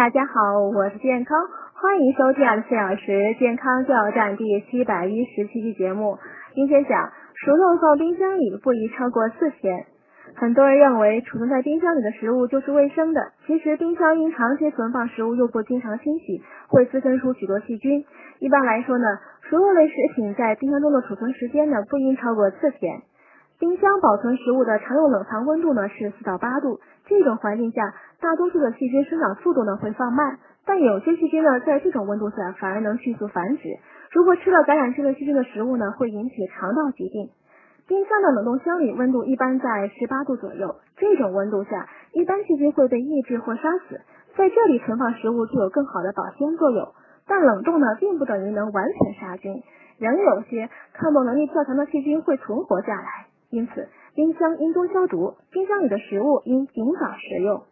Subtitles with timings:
[0.00, 1.38] 大家好，我是健康，
[1.74, 6.16] 欢迎收听二十四小时健康加油站第七百一十七期节目。
[6.54, 9.84] 今天讲熟肉放冰箱里不宜超过四天。
[10.36, 18.02] 很多人认为储存在冰箱里的食物就是卫生的，其实冰箱因长期存放食物又不经常清洗，会滋生出许多细菌。
[18.38, 19.04] 一般来说呢，
[19.50, 23.02] 熟肉类食品在冰箱中的储存时间呢不应超过四天。
[23.60, 33.68] 冰箱保存食物的常用冷藏温度呢是四到八度，这种环境下，大多数的细菌生长速度呢会放慢，但有些细菌呢在这种温度下反而能迅速繁殖。
[34.12, 37.28] 如果吃了感染这类细菌的食物呢，会引起肠道疾病。
[37.86, 44.00] 冰箱的冷冻箱里温度一般在十八度左右，这种温度下，一般细菌会被抑制或杀死，
[44.38, 46.88] 在这里存放食物具有更好的保鲜作用。
[47.28, 49.62] 但冷冻呢，并不等于能完全杀菌，
[49.98, 53.26] 仍有些抗冻能力较强的细菌会存活下来。
[53.50, 57.62] 因此，冰箱应多消毒，冰箱里的食物应尽早食用。